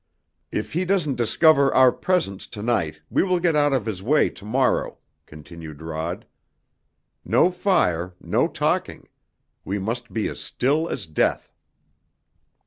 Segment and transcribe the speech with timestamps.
[0.51, 4.31] "If he doesn't discover our presence to night we will get out of his way
[4.31, 6.25] to morrow," continued Rod.
[7.23, 9.07] "No fire no talking.
[9.63, 11.53] We must be as still as death!"